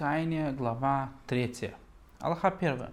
[0.00, 1.72] раскаяния, глава 3.
[2.20, 2.86] Аллаха 1.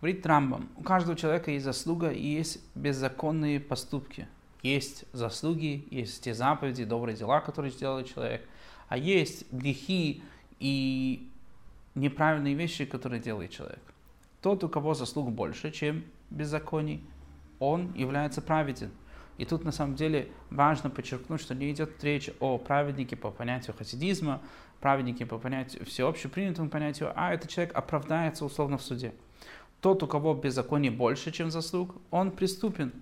[0.00, 4.26] Говорит Рамбам, у каждого человека есть заслуга и есть беззаконные поступки.
[4.60, 8.44] Есть заслуги, есть те заповеди, добрые дела, которые сделал человек,
[8.88, 10.20] а есть грехи
[10.58, 11.30] и
[11.94, 13.82] неправильные вещи, которые делает человек.
[14.42, 17.04] Тот, у кого заслуг больше, чем беззаконий,
[17.60, 18.90] он является праведен.
[19.38, 23.76] И тут на самом деле важно подчеркнуть, что не идет речь о праведнике по понятию
[23.76, 24.40] хасидизма,
[24.80, 29.12] праведнике по понятию, всеобщепринятому понятию, а этот человек оправдается условно в суде.
[29.80, 32.92] Тот, у кого беззаконие больше, чем заслуг, он преступен.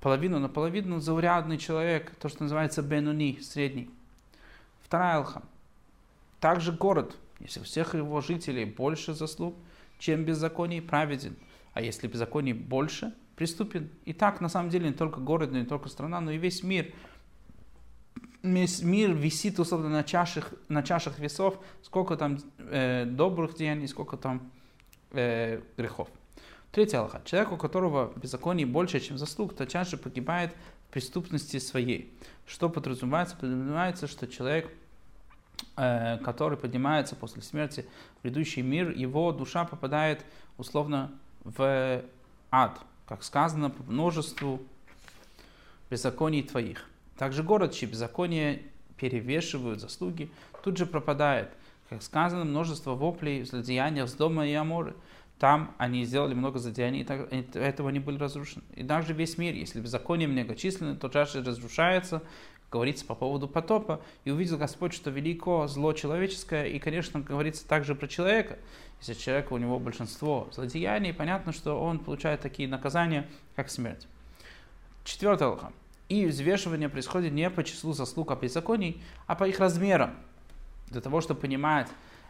[0.00, 3.90] Половину на половину заурядный человек, то, что называется бенуни, средний.
[4.82, 5.42] Вторая алха.
[6.38, 9.54] Также город, если у всех его жителей больше заслуг,
[9.98, 11.36] чем беззаконий, праведен.
[11.74, 13.88] А если беззаконий больше, преступен.
[14.04, 16.92] И так, на самом деле, не только город, не только страна, но и весь мир.
[18.42, 24.18] Весь мир висит, условно, на чашах, на чашах весов, сколько там э, добрых деяний, сколько
[24.18, 24.52] там
[25.12, 26.08] э, грехов.
[26.70, 27.22] Третья Аллаха.
[27.24, 30.54] Человек, у которого беззаконие больше, чем заслуг, то чаще погибает
[30.88, 32.12] в преступности своей.
[32.46, 33.36] Что подразумевается?
[33.36, 34.70] Подразумевается, что человек,
[35.78, 37.86] э, который поднимается после смерти
[38.18, 40.26] в предыдущий мир, его душа попадает
[40.58, 41.10] условно
[41.44, 42.02] в
[42.50, 42.80] ад,
[43.10, 44.62] как сказано, по множеству
[45.90, 46.88] беззаконий твоих.
[47.18, 48.62] Также город, чьи беззакония
[48.96, 50.30] перевешивают заслуги,
[50.62, 51.50] тут же пропадает.
[51.88, 54.94] Как сказано, множество воплей, злодеяний с дома и Аморы.
[55.40, 58.62] Там они сделали много злодеяний, и этого они были разрушены.
[58.76, 62.22] И также весь мир, если беззаконие многочисленное, то чаще разрушается,
[62.70, 64.00] говорится по поводу потопа.
[64.24, 68.58] И увидел Господь, что велико зло человеческое, и, конечно, говорится также про человека.
[69.00, 73.26] Если человек, у него большинство злодеяний, понятно, что он получает такие наказания,
[73.56, 74.06] как смерть.
[75.04, 75.72] Четвертое алха.
[76.08, 80.14] И взвешивание происходит не по числу заслуг, а беззаконий, а по их размерам.
[80.88, 81.88] Для того, чтобы понимать,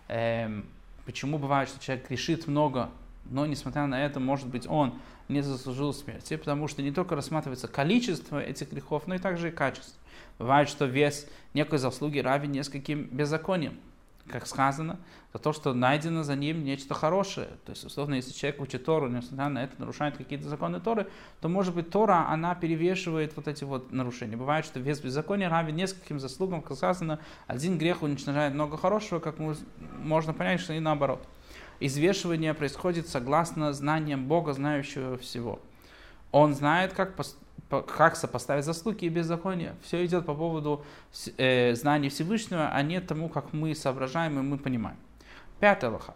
[0.08, 0.66] эм,
[1.06, 2.90] почему бывает, что человек грешит много,
[3.24, 4.98] но несмотря на это, может быть, он
[5.28, 9.52] не заслужил смерти, потому что не только рассматривается количество этих грехов, но и также и
[9.52, 9.94] качество.
[10.40, 13.78] Бывает, что вес некой заслуги равен нескольким беззакониям
[14.30, 14.98] как сказано,
[15.32, 17.48] за то, что найдено за ним нечто хорошее.
[17.64, 21.08] То есть, условно, если человек учит Тору, несмотря на это нарушает какие-то законы Торы,
[21.40, 24.36] то, может быть, Тора, она перевешивает вот эти вот нарушения.
[24.36, 29.36] Бывает, что вес беззакония равен нескольким заслугам, как сказано, один грех уничтожает много хорошего, как
[29.98, 31.26] можно понять, что и наоборот.
[31.80, 35.60] Извешивание происходит согласно знаниям Бога, знающего всего.
[36.30, 37.16] Он знает, как
[37.70, 39.76] как сопоставить заслуги и беззакония.
[39.82, 40.84] Все идет по поводу
[41.36, 44.98] э, знания Всевышнего, а не тому, как мы соображаем и мы понимаем.
[45.60, 46.14] Пятая лоха.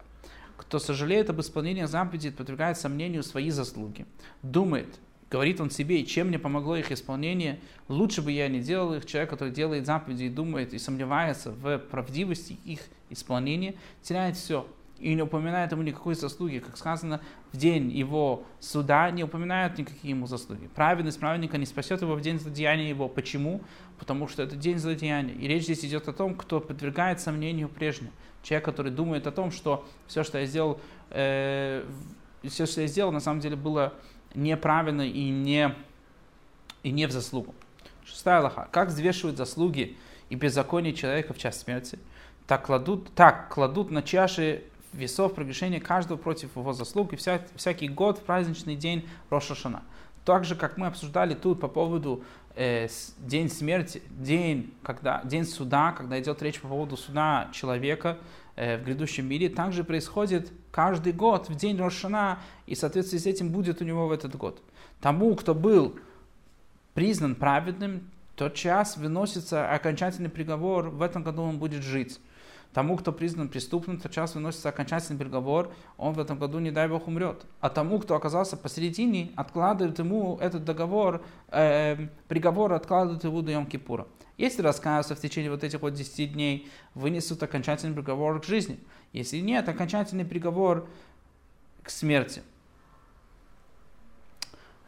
[0.57, 4.05] Кто сожалеет об исполнении заповедей, подвергает сомнению свои заслуги.
[4.41, 4.99] Думает,
[5.29, 9.05] говорит он себе, чем мне помогло их исполнение, лучше бы я не делал их.
[9.05, 12.79] Человек, который делает заповеди и думает, и сомневается в правдивости их
[13.09, 14.67] исполнения, теряет все
[14.99, 16.59] и не упоминает ему никакой заслуги.
[16.59, 20.67] Как сказано, в день его суда не упоминают никакие ему заслуги.
[20.73, 23.09] Праведность праведника не спасет его в день злодеяния его.
[23.09, 23.61] Почему?
[23.99, 25.33] Потому что это день злодеяния.
[25.33, 28.11] И речь здесь идет о том, кто подвергает сомнению прежнего.
[28.41, 30.79] Человек, который думает о том, что все, что я сделал,
[31.09, 31.83] э,
[32.43, 33.93] все, что я сделал, на самом деле было
[34.33, 35.75] неправильно и не,
[36.83, 37.53] и не в заслугу.
[38.05, 38.69] Шестая Аллаха.
[38.71, 39.97] Как взвешивают заслуги
[40.29, 41.99] и беззаконие человека в час смерти?
[42.47, 44.63] Так кладут, так кладут на чаши
[44.95, 49.83] весов прегрешения каждого против его заслуг и вся, всякий год в праздничный день Рошашана.
[50.23, 52.23] Так же, как мы обсуждали тут по поводу
[52.55, 52.87] э,
[53.19, 58.17] день смерти, день, когда, день суда, когда идет речь по поводу суда человека
[58.55, 63.27] э, в грядущем мире, также происходит каждый год в день Рошана, и в соответствии с
[63.27, 64.61] этим будет у него в этот год.
[64.99, 65.95] Тому, кто был
[66.95, 72.19] признан праведным, тот час выносится окончательный приговор, в этом году он будет жить.
[72.73, 77.07] Тому, кто признан преступным, сейчас выносится окончательный приговор, он в этом году, не дай бог,
[77.07, 77.45] умрет.
[77.61, 84.07] А тому, кто оказался посередине, откладывает ему этот договор, э, приговор откладывает его до Йом-Кипура.
[84.37, 88.77] Если раскаялся в течение вот этих вот 10 дней, вынесут окончательный приговор к жизни.
[89.13, 90.89] Если нет, окончательный приговор
[91.81, 92.41] к смерти.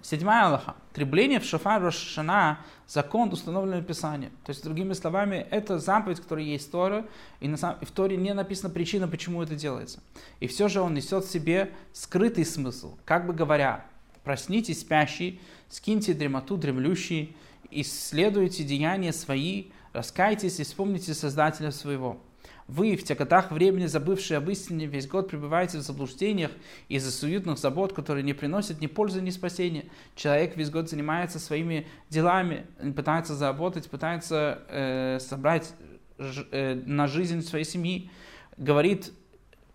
[0.09, 0.77] Седьмая Аллаха.
[0.93, 4.29] Требление в шофар Рошана– закон, установленный в Писании.
[4.45, 7.05] То есть, другими словами, это заповедь, которая есть в Торе,
[7.41, 9.99] и на самом, в Торе не написана причина, почему это делается.
[10.39, 13.85] И все же он несет в себе скрытый смысл, как бы говоря,
[14.23, 17.35] проснитесь спящий, скиньте дремоту дремлющий,
[17.69, 22.17] исследуйте деяния свои, раскайтесь и вспомните Создателя своего.
[22.67, 26.51] Вы, в те годах времени, забывшие об истине, весь год пребываете в заблуждениях
[26.89, 29.85] из-за суетных забот, которые не приносят ни пользы, ни спасения.
[30.15, 32.65] Человек весь год занимается своими делами,
[32.95, 35.73] пытается заработать, пытается э, собрать
[36.17, 38.09] э, на жизнь своей семьи.
[38.57, 39.13] говорит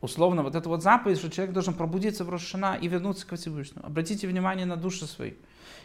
[0.03, 3.87] условно вот эта вот заповедь, что человек должен пробудиться в Рошана и вернуться к Всевышнему.
[3.87, 5.33] Обратите внимание на души свои.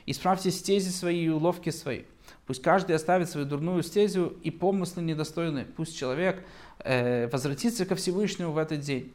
[0.05, 2.03] Исправьте стези свои и уловки свои.
[2.45, 5.65] Пусть каждый оставит свою дурную стезю и помыслы недостойные.
[5.65, 6.43] Пусть человек
[6.79, 9.13] э, возвратится ко Всевышнему в этот день.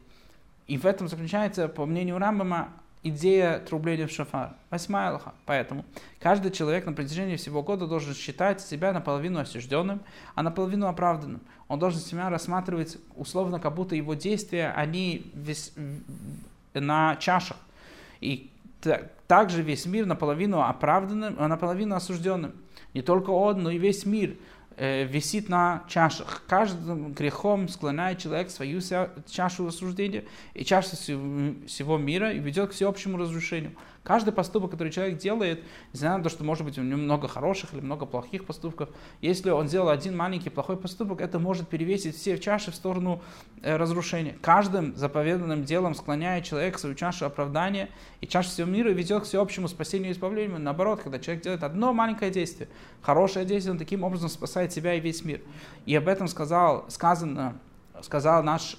[0.67, 2.69] И в этом заключается, по мнению Рамбама,
[3.03, 4.55] идея трубления в шафар.
[4.69, 5.33] Восьмая алха.
[5.45, 5.85] Поэтому
[6.19, 10.01] каждый человек на протяжении всего года должен считать себя наполовину осужденным,
[10.35, 11.41] а наполовину оправданным.
[11.67, 15.73] Он должен себя рассматривать условно, как будто его действия, они весь,
[16.73, 17.57] на чашах.
[18.21, 18.49] И
[19.27, 22.53] также весь мир наполовину оправданным, а наполовину осужденным.
[22.93, 24.35] Не только он, но и весь мир–
[24.75, 26.41] Э, висит на чашах.
[26.47, 28.81] Каждым грехом склоняет человек свою
[29.29, 30.25] чашу осуждения
[30.55, 33.73] и чашу всего мира и ведет к всеобщему разрушению.
[34.03, 35.63] Каждый поступок, который человек делает,
[35.93, 38.89] несмотря на то, что может быть у него много хороших или много плохих поступков,
[39.21, 43.21] если он сделал один маленький плохой поступок, это может перевесить все чаши в сторону
[43.61, 44.35] э, разрушения.
[44.41, 47.89] Каждым заповеданным делом склоняет человек свою чашу оправдания
[48.19, 50.59] и чашу всего мира ведет к всеобщему спасению и избавлению.
[50.59, 52.67] Наоборот, когда человек делает одно маленькое действие,
[53.01, 55.39] хорошее действие, он таким образом спасает себя и весь мир.
[55.85, 57.57] И об этом сказал, сказано,
[58.01, 58.75] сказал наш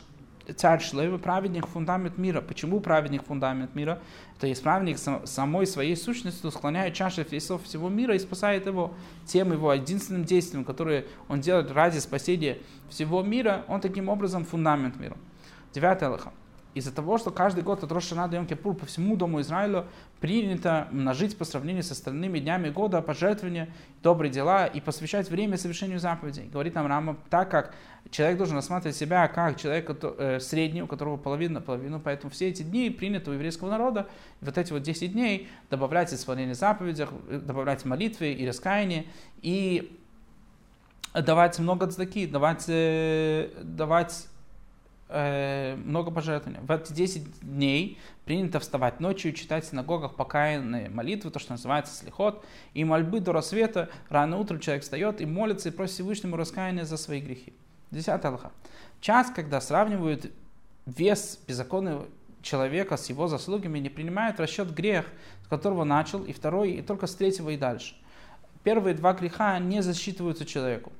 [0.52, 2.41] царь Шлейва, праведник фундамент мира.
[2.41, 4.00] Почему праведник фундамент мира?
[4.38, 8.94] То есть праведник самой своей сущностью склоняет чаши весов всего мира и спасает его
[9.26, 12.58] тем его единственным действием, которое он делает ради спасения
[12.88, 15.17] всего мира, он таким образом фундамент мира.
[15.73, 16.32] Девятый Аллаха
[16.75, 19.87] из-за того, что каждый год от Рошана до Йом-Кипур по всему Дому Израиля
[20.21, 23.69] принято множить по сравнению с остальными днями года пожертвования,
[24.03, 26.49] добрые дела и посвящать время совершению заповедей.
[26.53, 27.75] Говорит нам Рама, так как
[28.11, 32.62] человек должен рассматривать себя как человека э, среднего, у которого половина половину, поэтому все эти
[32.62, 34.09] дни приняты у еврейского народа,
[34.41, 39.06] вот эти вот 10 дней добавлять исполнение заповедей, добавлять молитвы и раскаяние,
[39.43, 39.99] и
[41.15, 44.26] давать много цдаки, давать, э, давать
[45.14, 46.61] много пожертвований.
[46.66, 51.94] В эти 10 дней принято вставать ночью читать в синагогах покаянные молитвы, то, что называется
[51.94, 53.90] слихот, и мольбы до рассвета.
[54.08, 57.52] Рано утром человек встает и молится и просит Всевышнему раскаяния за свои грехи.
[57.90, 58.50] Десятая Аллаха.
[59.00, 60.32] Час, когда сравнивают
[60.87, 62.06] вес беззаконного
[62.43, 65.06] человека с его заслугами, не принимают в расчет грех,
[65.44, 67.94] с которого начал, и второй, и только с третьего и дальше.
[68.64, 70.93] Первые два греха не засчитываются человеку.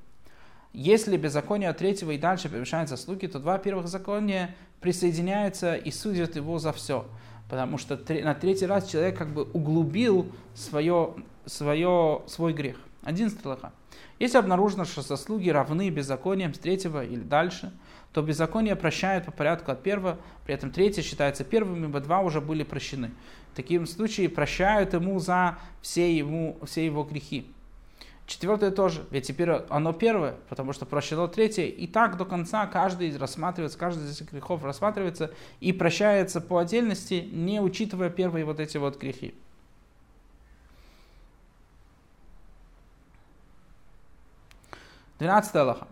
[0.75, 6.35] Если беззаконие от третьего и дальше превышает заслуги, то два первых закония присоединяются и судят
[6.35, 7.06] его за все.
[7.49, 11.15] Потому что на третий раз человек как бы углубил свое,
[11.47, 12.76] свое, свой грех.
[13.05, 13.73] Один стрелаха.
[14.19, 17.73] Если обнаружено, что заслуги равны беззакониям с третьего или дальше,
[18.12, 22.41] то беззаконие прощают по порядку от первого, при этом третье считается первым, ибо два уже
[22.41, 23.12] были прощены.
[23.53, 27.47] В таком случае прощают ему за все, ему, все его грехи.
[28.26, 31.65] Четвертое тоже, ведь теперь оно первое, потому что прощено третье.
[31.65, 35.31] И так до конца каждый рассматривается, каждый из этих грехов рассматривается
[35.61, 39.35] и прощается по отдельности, не учитывая первые вот эти вот грехи.
[45.19, 45.87] Двенадцатая Аллаха.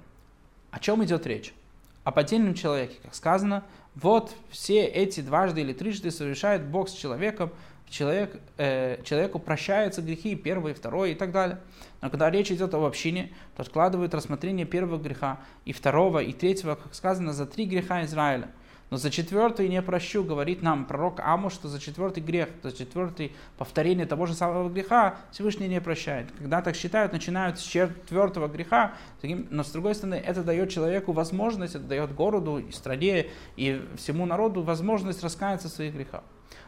[0.70, 1.54] О чем идет речь?
[2.02, 2.96] О поддельном человеке.
[3.02, 3.62] Как сказано,
[3.94, 7.52] вот все эти дважды или трижды совершает Бог с человеком,
[7.92, 11.60] человек, э, человеку прощаются грехи, первый, второй и так далее.
[12.00, 16.74] Но когда речь идет об общине, то откладывают рассмотрение первого греха и второго, и третьего,
[16.74, 18.48] как сказано, за три греха Израиля.
[18.90, 23.32] Но за четвертый не прощу, говорит нам пророк Аму, что за четвертый грех, за четвертый
[23.56, 26.30] повторение того же самого греха Всевышний не прощает.
[26.32, 31.74] Когда так считают, начинают с четвертого греха, но с другой стороны, это дает человеку возможность,
[31.74, 36.22] это дает городу, и стране, и всему народу возможность раскаяться в своих грехах.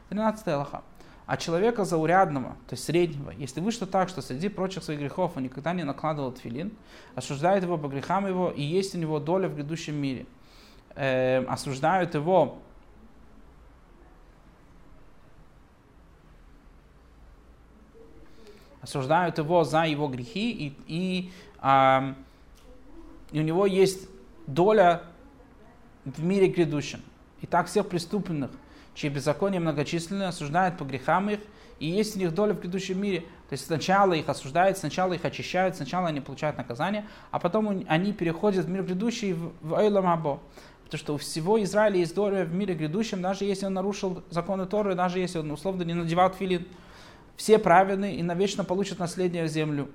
[0.09, 0.83] 13 Аллаха
[1.27, 5.45] а человека заурядного, то есть среднего, если вышло так, что среди прочих своих грехов он
[5.45, 6.73] никогда не накладывал тфилин,
[7.15, 10.27] осуждает его по грехам его, и есть у него доля в грядущем мире.
[10.95, 12.59] Э, осуждают его
[18.83, 22.15] осуждают его за его грехи, и, и, э,
[23.33, 24.09] и у него есть
[24.47, 25.05] доля
[26.05, 27.01] в мире грядущем.
[27.41, 28.51] И так всех преступных
[28.95, 31.41] чьи беззакония многочисленны, осуждают по грехам их,
[31.81, 33.21] и есть у них доля в грядущем мире.
[33.49, 38.13] То есть сначала их осуждают, сначала их очищают, сначала они получают наказание, а потом они
[38.13, 40.41] переходят в мир грядущий, в Эйлам Або.
[40.85, 44.67] Потому что у всего Израиля есть доля в мире грядущем, даже если он нарушил законы
[44.67, 46.67] Торы, даже если он условно не надевал филин.
[47.37, 49.89] Все праведны и навечно получат наследие землю.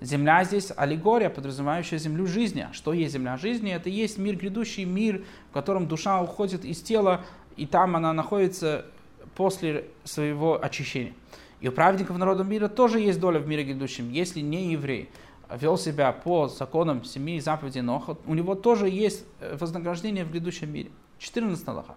[0.00, 2.66] Земля здесь аллегория, подразумевающая землю жизни.
[2.70, 3.72] А что есть земля жизни?
[3.72, 7.24] Это есть мир грядущий, мир, в котором душа уходит из тела
[7.58, 8.86] и там она находится
[9.34, 11.12] после своего очищения.
[11.60, 15.08] И у праведников народа мира тоже есть доля в мире грядущем, если не евреи.
[15.50, 20.72] вел себя по законам семьи заповедей Ноха, у него тоже есть э, вознаграждение в грядущем
[20.72, 20.90] мире.
[21.18, 21.96] 14 Аллаха.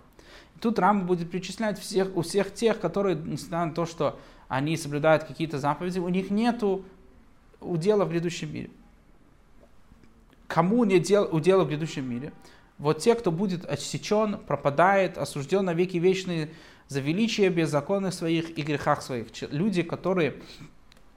[0.59, 5.23] Тут Рам будет перечислять всех, у всех тех, которые, несмотря на то, что они соблюдают
[5.23, 6.83] какие-то заповеди, у них нету
[7.59, 8.69] удела в грядущем мире.
[10.47, 12.33] Кому не дел, удела в грядущем мире?
[12.81, 16.49] Вот те, кто будет отсечен, пропадает, осужден на веки вечные
[16.87, 19.27] за величие беззаконных своих и грехах своих.
[19.51, 20.41] Люди, которые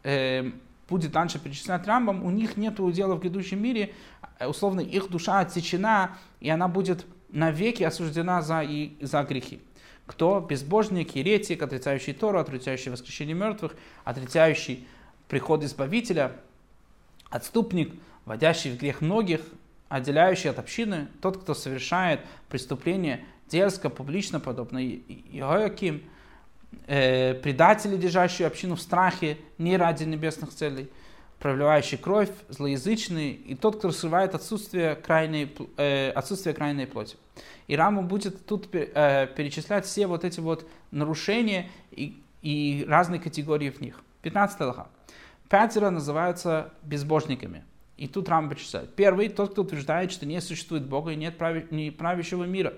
[0.03, 0.51] э,
[0.91, 3.95] будет дальше перечислять Рамбам, у них нет удела в грядущем мире,
[4.39, 9.63] э, условно их душа отсечена, и она будет навеки осуждена за, и, за грехи.
[10.05, 10.41] Кто?
[10.41, 14.87] Безбожник, еретик, отрицающий Тору, отрицающий воскрешение мертвых, отрицающий
[15.29, 16.33] приход Избавителя,
[17.31, 17.95] отступник,
[18.27, 19.41] вводящий в грех многих,
[19.95, 26.03] отделяющий от общины, тот, кто совершает преступление дерзко, публично, подобно Иоаким,
[26.89, 30.91] э, предатели, держащие общину в страхе, не ради небесных целей,
[31.39, 37.17] проливающий кровь, злоязычный, и тот, кто раскрывает отсутствие крайней, э, отсутствие крайней плоти.
[37.69, 43.71] И Рама будет тут э, перечислять все вот эти вот нарушения и, и разные категории
[43.71, 44.03] в них.
[44.23, 44.89] 15 лоха.
[45.49, 47.63] Пятеро называются безбожниками.
[47.97, 48.95] И тут Рама перечисляет.
[48.95, 52.75] Первый, тот, кто утверждает, что не существует Бога и нет прави, не правящего мира.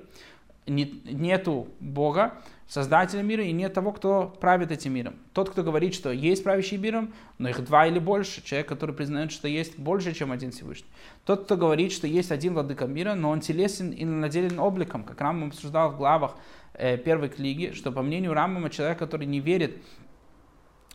[0.66, 2.34] нету Бога,
[2.68, 5.14] Создателя мира, и нет того, кто правит этим миром.
[5.32, 8.42] Тот, кто говорит, что есть правящий миром, но их два или больше.
[8.42, 10.88] Человек, который признает, что есть больше, чем один Всевышний.
[11.24, 15.20] Тот, кто говорит, что есть один владыка мира, но он телесен и наделен обликом, как
[15.20, 16.34] Рамбам обсуждал в главах
[16.74, 19.78] э, первой книги, что по мнению Рамбама человек, который не верит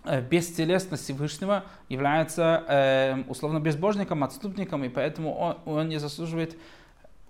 [0.04, 6.58] бестелесность Всевышнего является э, условно безбожником, отступником, и поэтому он, он не заслуживает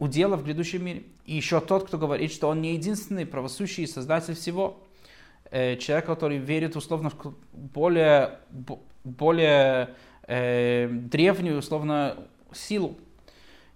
[0.02, 1.04] удела в грядущем мире.
[1.26, 4.80] И еще тот, кто говорит, что он не единственный правосущий создатель всего.
[5.52, 8.40] Э, человек, который верит условно в более,
[9.04, 9.96] более
[10.28, 12.18] э, древнюю условно
[12.52, 12.98] силу.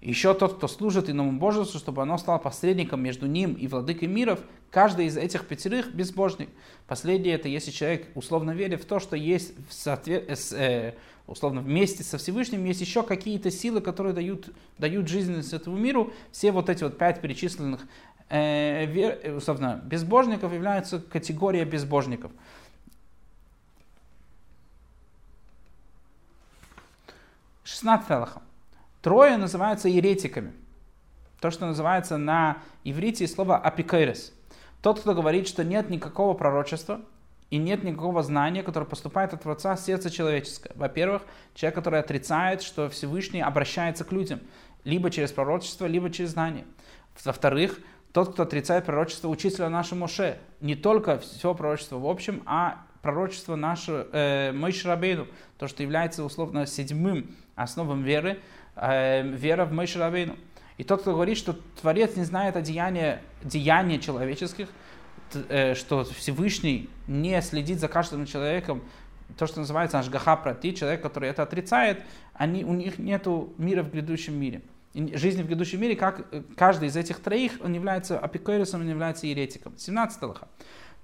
[0.01, 4.39] Еще тот, кто служит иному божеству, чтобы оно стало посредником между ним и владыкой миров,
[4.69, 6.49] каждый из этих пятерых безбожник.
[6.85, 10.29] Последнее это если человек условно верит в то, что есть в соответ...
[10.53, 10.93] э,
[11.25, 16.13] условно вместе со Всевышним есть еще какие-то силы, которые дают, дают жизненность этому миру.
[16.31, 17.81] Все вот эти вот пять перечисленных
[18.29, 22.31] э, вер, э, условно, безбожников являются категорией безбожников.
[27.63, 28.43] Шестнадцатый Аллаха.
[29.05, 30.51] Трое называются еретиками.
[31.39, 34.33] То, что называется на иврите слово апикайрес.
[34.81, 37.01] Тот, кто говорит, что нет никакого пророчества,
[37.51, 40.71] и нет никакого знания, которое поступает от Творца в сердце человеческое.
[40.73, 41.21] Во-первых,
[41.53, 44.39] человек, который отрицает, что Всевышний обращается к людям,
[44.85, 46.65] либо через пророчество, либо через знание.
[47.23, 47.77] Во-вторых,
[48.11, 53.55] тот, кто отрицает пророчество учителя нашего Моше, не только все пророчество в общем, а пророчество
[53.55, 55.27] нашего э, Мойши Рабейну,
[55.59, 58.39] то, что является условно седьмым основом веры,
[58.75, 60.35] вера в Мойши Рабейну.
[60.77, 64.67] И тот, кто говорит, что Творец не знает о деяниях, деяния человеческих,
[65.49, 68.83] Э, что Всевышний не следит за каждым человеком,
[69.37, 72.03] то, что называется ашгаха прати, человек, который это отрицает,
[72.33, 73.25] они, у них нет
[73.57, 74.61] мира в грядущем мире.
[74.93, 79.27] жизни в грядущем мире, как э, каждый из этих троих, он является апикойрусом, он является
[79.27, 79.77] еретиком.
[79.77, 80.47] 17 лоха.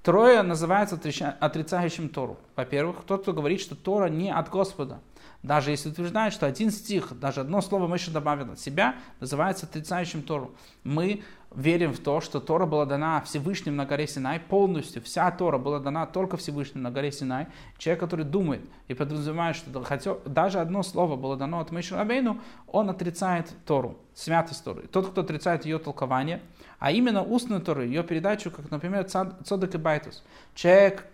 [0.03, 0.99] Трое называется
[1.39, 2.37] отрицающим Тору.
[2.55, 4.99] Во-первых, тот, кто говорит, что Тора не от Господа.
[5.43, 9.65] Даже если утверждает, что один стих, даже одно слово мы еще добавим от себя, называется
[9.65, 10.51] отрицающим Тору.
[10.83, 15.01] Мы верим в то, что Тора была дана Всевышним на горе Синай полностью.
[15.01, 17.47] Вся Тора была дана только Всевышним на горе Синай.
[17.77, 22.39] Человек, который думает и подразумевает, что хотя, даже одно слово было дано от Миши Рабейну,
[22.67, 24.83] он отрицает Тору, святость Торы.
[24.83, 26.41] Тот, кто отрицает ее толкование,
[26.79, 30.23] а именно устную Тору, ее передачу, как, например, Цодек и Байтус.
[30.55, 31.05] Человек,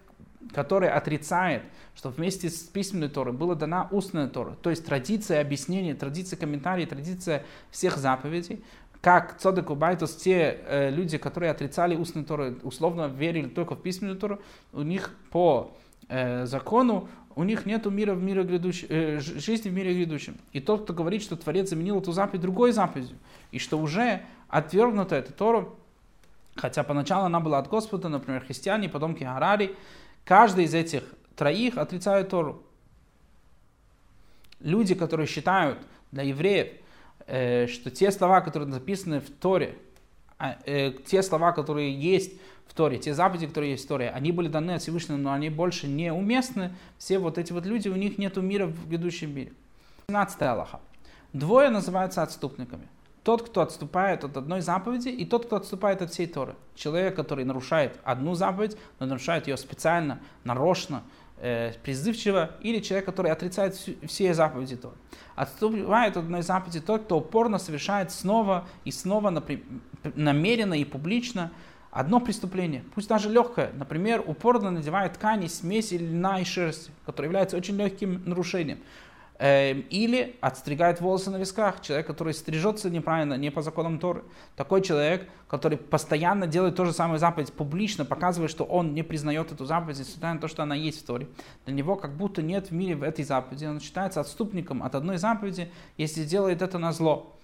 [0.54, 1.64] который отрицает,
[1.96, 6.90] что вместе с письменной Торой была дана устная Тора, то есть традиция объяснения, традиция комментариев,
[6.90, 8.64] традиция всех заповедей,
[9.02, 14.18] как Цодек Убайтус, те э, люди, которые отрицали устную Тору, условно верили только в письменную
[14.18, 14.42] Тору,
[14.74, 15.72] у них по
[16.10, 20.38] э, закону, у них нет мира в мире грядущем, э, жизни в мире грядущем.
[20.54, 23.18] И тот, кто говорит, что Творец заменил эту заповедь другой заповедью,
[23.52, 25.70] и что уже отвергнута эта Тора,
[26.56, 29.76] хотя поначалу она была от Господа, например, христиане, потомки Харари,
[30.28, 31.04] каждый из этих
[31.36, 32.64] троих отрицает Тору.
[34.60, 35.80] Люди, которые считают
[36.12, 36.70] для евреев,
[37.28, 39.76] Э, что те слова, которые записаны в Торе,
[40.40, 42.32] а, э, те слова, которые есть
[42.68, 45.50] в Торе, те заповеди, которые есть в Торе, они были даны от Всевышнего, но они
[45.50, 46.74] больше не уместны.
[46.98, 49.52] Все вот эти вот люди, у них нет мира в грядущем мире.
[50.08, 50.80] 17 Аллаха.
[51.34, 52.88] Двое называются отступниками.
[53.28, 56.56] Тот, кто отступает от одной заповеди, и тот, кто отступает от всей Торы.
[56.76, 61.04] Человек, который нарушает одну заповедь, но нарушает ее специально, нарочно,
[61.36, 64.96] э, призывчиво, или человек, который отрицает все заповеди Торы.
[65.36, 69.44] Отступает от одной заповеди тот, кто упорно совершает снова и снова
[70.16, 71.52] намеренно и публично
[71.92, 77.58] одно преступление, пусть даже легкое, например, упорно надевает ткани, смеси льна и шерсти, которое является
[77.58, 78.80] очень легким нарушением.
[79.40, 81.82] Эм, или отстригает волосы на висках.
[81.82, 84.24] Человек, который стрижется неправильно, не по законам Торы.
[84.56, 89.52] Такой человек, который постоянно делает то же самое заповедь, публично показывает, что он не признает
[89.52, 91.28] эту заповедь, несмотря на то, что она есть в Торе.
[91.66, 93.66] Для него как будто нет в мире в этой заповеди.
[93.66, 97.38] Он считается отступником от одной заповеди, если делает это на зло.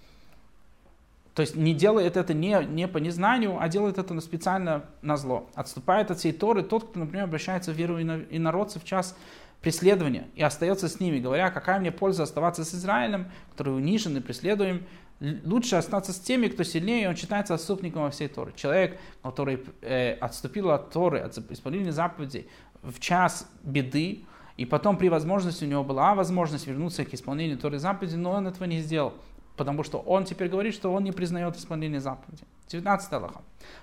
[1.34, 5.48] То есть не делает это не, не по незнанию, а делает это специально на зло.
[5.54, 9.16] Отступает от всей Торы тот, кто, например, обращается в веру и народцев в час
[9.60, 14.20] преследования и остается с ними, говоря, какая мне польза оставаться с Израилем, который унижен и
[14.20, 14.86] преследуем,
[15.20, 18.52] лучше остаться с теми, кто сильнее, и он считается отступником во всей Торы.
[18.56, 22.48] Человек, который э, отступил от Торы, от исполнения заповедей
[22.82, 24.24] в час беды,
[24.56, 28.46] и потом при возможности у него была возможность вернуться к исполнению Торы заповеди, но он
[28.46, 29.14] этого не сделал,
[29.56, 32.44] потому что он теперь говорит, что он не признает исполнение заповеди.
[32.68, 33.42] 19 Аллаха.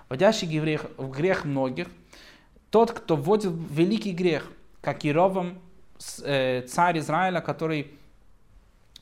[0.10, 1.88] Вводящий грех, в грех многих,
[2.70, 4.50] тот, кто вводит великий грех,
[4.82, 5.62] как Иеровоам
[6.24, 7.92] Э, царь Израиля, который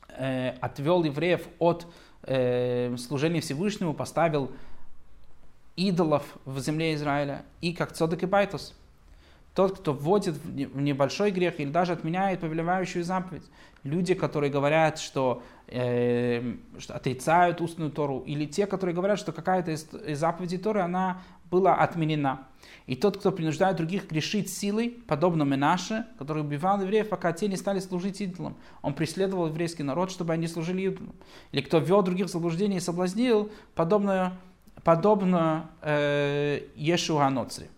[0.10, 1.88] э, отвел евреев от
[2.24, 4.52] э, служения Всевышнему, поставил
[5.76, 8.76] идолов в земле Израиля, и как Цодек и Байтус,
[9.60, 13.44] тот, кто вводит в небольшой грех или даже отменяет повелевающую заповедь.
[13.84, 19.72] Люди, которые говорят, что, э, что отрицают устную Тору, или те, которые говорят, что какая-то
[19.72, 22.48] из, из заповедей Торы, она была отменена.
[22.86, 27.58] И тот, кто принуждает других грешить силой, подобно Менаше, который убивал евреев, пока те не
[27.58, 28.56] стали служить идолам.
[28.82, 31.16] Он преследовал еврейский народ, чтобы они служили идолам.
[31.51, 34.38] Или кто вел других в заблуждение и соблазнил, подобно,
[34.86, 37.70] подобно э, Ешуа Ноцри.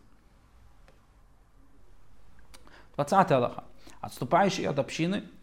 [3.03, 3.63] 20 Аллаха.
[4.01, 5.23] Отступающий от общины–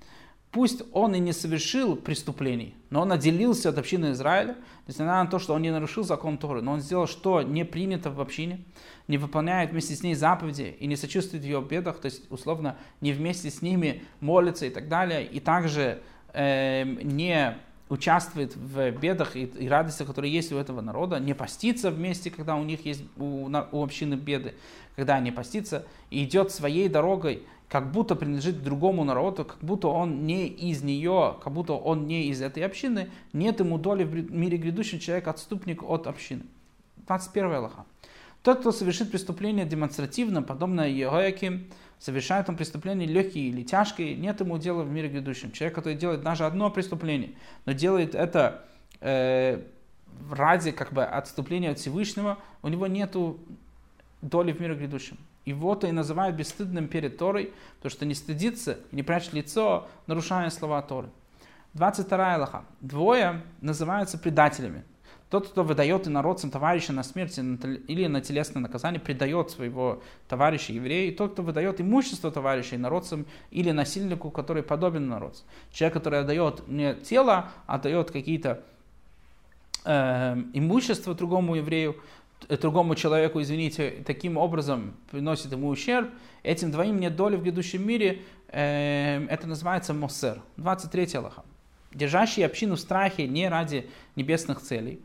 [0.51, 5.39] Пусть он и не совершил преступлений, но он отделился от общины Израиля, несмотря на то,
[5.39, 8.65] что он не нарушил закон Торы, но он сделал, что не принято в общине,
[9.09, 13.13] не выполняет вместе с ней заповеди и не сочувствует ее бедах, то есть, условно, не
[13.13, 16.01] вместе с ними молится и так далее, и также
[16.33, 21.91] э, не участвует в бедах и, и радостях, которые есть у этого народа, не постится
[21.91, 24.55] вместе, когда у них есть у, у общины беды,
[24.97, 30.27] когда они постится, и идет своей дорогой, как будто принадлежит другому народу, как будто он
[30.27, 34.57] не из нее, как будто он не из этой общины, нет ему доли в мире
[34.59, 36.45] грядущем, человек отступник от общины.
[37.07, 37.85] 21 Аллаха.
[38.43, 41.67] Тот, кто совершит преступление демонстративно, подобно Егояким,
[41.99, 45.53] совершает он преступление легкие или тяжкие, нет ему дела в мире грядущем.
[45.53, 47.33] Человек, который делает даже одно преступление,
[47.65, 48.65] но делает это
[49.01, 49.63] э,
[50.31, 53.17] ради как бы отступления от Всевышнего, у него нет
[54.23, 55.19] доли в мире грядущем.
[55.45, 60.51] Его-то и называют бесстыдным перед Торой, потому что не стыдится и не прячет лицо, нарушая
[60.51, 61.09] слова Торы.
[61.75, 62.65] 22 Аллаха.
[62.81, 64.85] Двое называются предателями.
[65.31, 71.11] Тот, кто выдает инородцам товарища на смерть или на телесное наказание, предает своего товарища еврея.
[71.11, 75.43] И тот, кто выдает имущество товарища инородцам или насильнику, который подобен народцу.
[75.71, 78.63] Человек, который отдает не тело, а дает какие-то
[79.85, 81.97] э, имущество другому еврею,
[82.49, 86.09] другому человеку, извините, таким образом приносит ему ущерб,
[86.43, 90.41] этим двоим нет доли в грядущем мире, э, это называется мосер.
[90.57, 91.45] 23 Аллаха.
[91.93, 95.01] Держащий общину в страхе не ради небесных целей.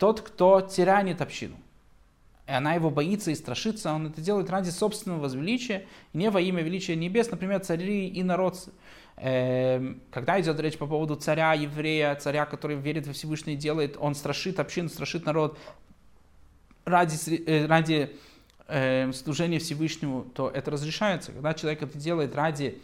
[0.00, 1.56] Тот, кто тиранит общину,
[2.46, 5.84] и она его боится и страшится, он это делает ради собственного возвеличия,
[6.14, 8.72] не во имя величия небес, например, цари и народцы.
[9.16, 14.14] Эм, когда идет речь по поводу царя, еврея, царя, который верит во Всевышний, делает, он
[14.14, 15.58] страшит общину, страшит народ,
[16.86, 18.10] ради, э, ради
[18.68, 21.32] э, служения Всевышнему, то это разрешается.
[21.32, 22.80] Когда человек это делает ради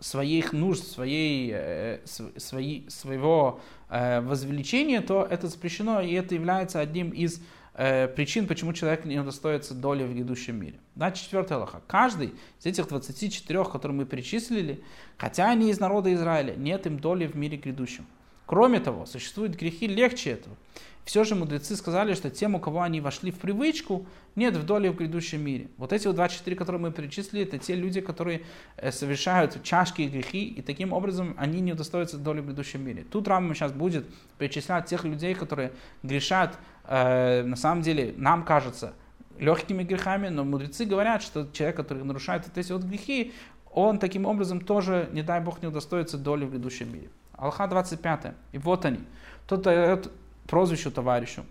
[0.00, 1.98] своих нужд, своей, э,
[2.36, 7.40] своей, своего э, возвеличения, то это запрещено, и это является одним из
[7.74, 10.78] э, причин, почему человек не удостоится доли в грядущем мире.
[10.94, 11.82] Да, четвертая Аллаха.
[11.86, 14.82] Каждый из этих 24, которые мы перечислили,
[15.16, 18.06] хотя они из народа Израиля, нет им доли в мире грядущем.
[18.46, 20.56] Кроме того, существуют грехи легче этого.
[21.04, 24.90] Все же мудрецы сказали, что тем, у кого они вошли в привычку, нет в доле
[24.90, 25.68] в грядущем мире.
[25.76, 28.42] Вот эти вот 24, которые мы перечислили, это те люди, которые
[28.76, 33.04] э, совершают тяжкие грехи, и таким образом они не удостоятся доли в грядущем мире.
[33.10, 34.06] Тут Рама сейчас будет
[34.38, 38.94] перечислять тех людей, которые грешат, э, на самом деле, нам кажется,
[39.38, 43.34] легкими грехами, но мудрецы говорят, что человек, который нарушает вот эти вот грехи,
[43.70, 47.10] он таким образом тоже, не дай Бог, не удостоится доли в грядущем мире.
[47.36, 48.34] Аллаха 25.
[48.52, 49.00] И вот они.
[49.46, 50.10] Тот дает
[50.46, 51.44] прозвищу товарищу,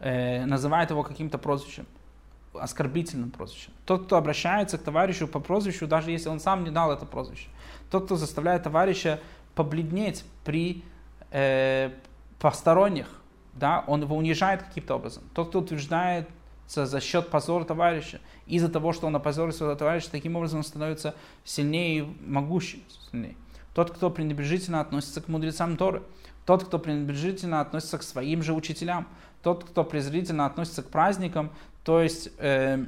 [0.00, 1.86] э, называет его каким-то прозвищем.
[2.54, 3.72] оскорбительным прозвищем.
[3.86, 7.48] Тот, кто обращается к товарищу по прозвищу, даже если он сам не дал это прозвище.
[7.90, 9.20] Тот, кто заставляет товарища
[9.54, 10.84] побледнеть при
[11.30, 11.90] э,
[12.38, 13.06] посторонних,
[13.54, 15.22] да, он его унижает каким-то образом.
[15.34, 16.28] Тот, кто утверждает
[16.68, 21.14] за счет позора товарища, из-за того, что он опозорил своего товарища, таким образом он становится
[21.44, 23.36] сильнее и могущественнее.
[23.74, 26.02] Тот, кто пренебрежительно относится к мудрецам Торы,
[26.44, 29.08] тот, кто пренебрежительно относится к своим же учителям,
[29.42, 31.52] тот, кто презрительно относится к праздникам,
[31.84, 32.84] то есть э,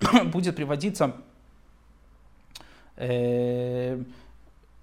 [0.26, 1.16] будет приводиться
[2.96, 4.02] э,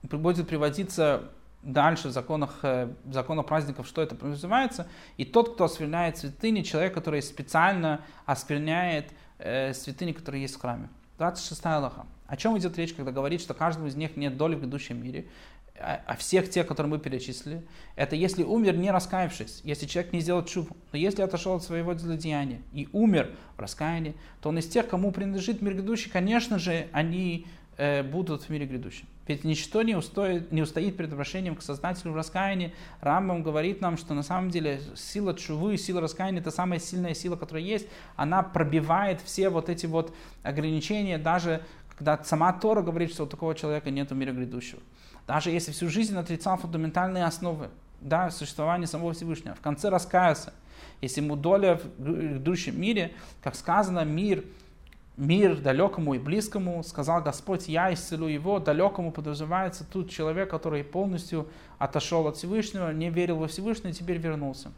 [0.03, 1.29] будет приводиться
[1.65, 4.87] дальше в законах, э, законах праздников, что это подразумевается.
[5.17, 10.89] И тот, кто оскверняет святыни, человек, который специально оскверняет э, святыни, которые есть в храме.
[11.17, 12.05] 26 Аллаха.
[12.27, 15.25] О чем идет речь, когда говорит, что каждому из них нет доли в грядущем мире?
[15.77, 17.61] О всех тех, которые мы перечислили.
[17.97, 20.75] Это если умер, не раскаявшись, если человек не сделал чуву.
[20.93, 25.11] Но если отошел от своего злодеяния и умер в раскаянии, то он из тех, кому
[25.11, 27.45] принадлежит мир грядущий, конечно же, они
[27.77, 29.05] э, будут в мире грядущем.
[29.27, 32.73] Ведь ничто не, устоит, не устоит перед обращением к Создателю в раскаянии.
[33.01, 37.35] Рамбам говорит нам, что на самом деле сила чувы, сила раскаяния– это самая сильная сила,
[37.35, 37.87] которая есть.
[38.15, 41.63] Она пробивает все вот эти вот ограничения, даже
[41.97, 44.81] когда сама Тора говорит, что у такого человека нет мира грядущего.
[45.27, 47.69] Даже если всю жизнь отрицал фундаментальные основы
[48.01, 50.53] да, существования самого Всевышнего, в конце раскаялся,
[51.01, 54.43] если ему доля в грядущем мире, как сказано, мир–
[55.17, 61.47] мир далекому и близкому, сказал Господь, я исцелю его, далекому подразумевается тут человек, который полностью
[61.77, 64.71] отошел от Всевышнего, не верил во Всевышнего и теперь вернулся.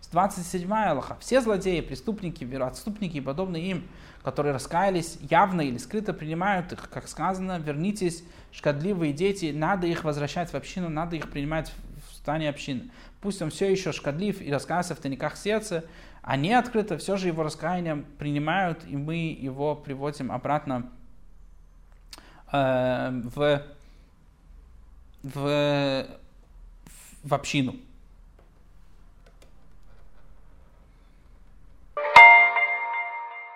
[0.00, 1.16] С 27 Аллаха.
[1.20, 3.88] Все злодеи, преступники, вероотступники и подобные им,
[4.22, 10.50] которые раскаялись явно или скрыто, принимают их, как сказано, вернитесь, шкодливые дети, надо их возвращать
[10.50, 11.72] в общину, надо их принимать
[12.10, 12.90] в стане общины.
[13.20, 15.84] Пусть он все еще шкодлив и раскаялся в тайниках сердца,
[16.22, 20.90] они открыто все же его раскаянием принимают, и мы его приводим обратно
[22.52, 23.62] э, в,
[25.22, 26.06] в,
[27.22, 27.76] в общину.